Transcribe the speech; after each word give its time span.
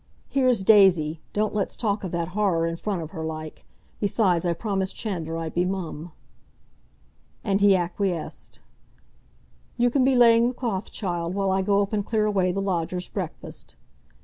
"Here's 0.31 0.63
Daisy! 0.63 1.21
Don't 1.31 1.53
let's 1.53 1.75
talk 1.75 2.03
of 2.03 2.09
that 2.11 2.29
horror 2.29 2.65
in 2.65 2.75
front 2.75 3.03
of 3.03 3.11
her 3.11 3.23
like. 3.23 3.67
Besides, 3.99 4.47
I 4.47 4.53
promised 4.53 4.95
Chandler 4.95 5.37
I'd 5.37 5.53
be 5.53 5.63
mum." 5.63 6.11
And 7.43 7.61
he 7.61 7.75
acquiesced. 7.75 8.61
"You 9.77 9.91
can 9.91 10.03
be 10.03 10.15
laying 10.15 10.47
the 10.47 10.53
cloth, 10.55 10.89
child, 10.91 11.35
while 11.35 11.51
I 11.51 11.61
go 11.61 11.83
up 11.83 11.93
and 11.93 12.03
clear 12.03 12.25
away 12.25 12.51
the 12.51 12.63
lodger's 12.63 13.09
breakfast." 13.09 13.75